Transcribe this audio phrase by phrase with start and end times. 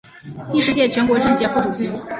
[0.49, 1.87] 第十届全国政协副主席。